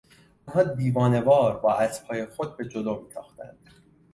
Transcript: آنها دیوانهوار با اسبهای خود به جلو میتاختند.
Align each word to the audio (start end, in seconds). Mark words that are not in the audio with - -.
آنها 0.47 0.63
دیوانهوار 0.63 1.57
با 1.59 1.73
اسبهای 1.73 2.25
خود 2.25 2.57
به 2.57 2.65
جلو 2.67 3.01
میتاختند. 3.01 3.69